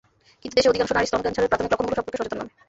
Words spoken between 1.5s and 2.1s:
প্রাথমিক লক্ষণগুলো